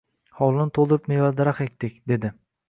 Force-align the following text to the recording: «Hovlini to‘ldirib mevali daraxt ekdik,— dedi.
«Hovlini 0.37 0.73
to‘ldirib 0.77 1.09
mevali 1.13 1.37
daraxt 1.43 1.63
ekdik,— 1.69 2.01
dedi. 2.15 2.35